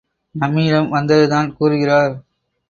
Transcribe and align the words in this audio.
நம்மிடம் 0.35 0.93
வந்துதான் 0.93 1.53
கூறுகிறார். 1.53 2.13